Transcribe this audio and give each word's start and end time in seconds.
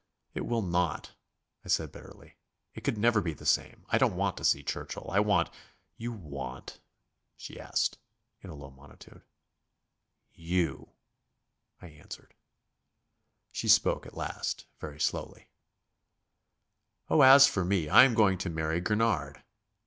"It 0.33 0.47
will 0.47 0.63
not," 0.63 1.11
I 1.63 1.67
said 1.67 1.91
bitterly. 1.91 2.35
"It 2.73 2.83
could 2.83 2.97
never 2.97 3.21
be 3.21 3.35
the 3.35 3.45
same. 3.45 3.85
I 3.89 3.99
don't 3.99 4.15
want 4.15 4.35
to 4.37 4.43
see 4.43 4.63
Churchill. 4.63 5.07
I 5.11 5.19
want...." 5.19 5.51
"You 5.95 6.11
want?" 6.11 6.79
she 7.37 7.59
asked, 7.59 7.99
in 8.41 8.49
a 8.49 8.55
low 8.55 8.71
monotone. 8.71 9.21
"You," 10.33 10.89
I 11.83 11.89
answered. 11.89 12.33
She 13.51 13.67
spoke 13.67 14.07
at 14.07 14.17
last, 14.17 14.65
very 14.79 14.99
slowly: 14.99 15.49
"Oh, 17.11 17.21
as 17.21 17.45
for 17.45 17.63
me, 17.63 17.87
I 17.87 18.03
am 18.03 18.15
going 18.15 18.39
to 18.39 18.49
marry 18.49 18.81
Gurnard." 18.81 19.43